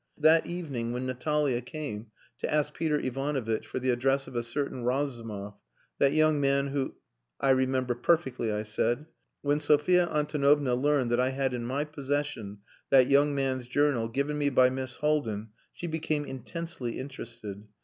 [0.17, 2.07] That evening when Natalia came
[2.39, 5.53] to ask Peter Ivanovitch for the address of a certain Razumov,
[5.99, 6.95] that young man who..."
[7.39, 9.05] "I remember perfectly," I said.
[9.43, 14.39] When Sophia Antonovna learned that I had in my possession that young man's journal given
[14.39, 17.67] me by Miss Haldin she became intensely interested.